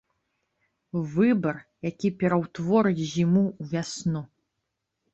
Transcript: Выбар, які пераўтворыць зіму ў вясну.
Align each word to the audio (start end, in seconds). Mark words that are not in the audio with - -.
Выбар, 1.17 1.59
які 1.89 2.13
пераўтворыць 2.25 3.07
зіму 3.13 3.45
ў 3.55 3.73
вясну. 3.77 4.29